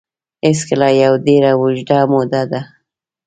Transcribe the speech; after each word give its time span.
هېڅکله 0.45 0.87
یوه 1.01 1.17
ډېره 1.25 1.51
اوږده 1.59 1.99
موده 2.11 2.43
ده 2.51 2.61